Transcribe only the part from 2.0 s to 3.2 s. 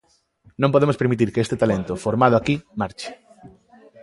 formado aquí, marche.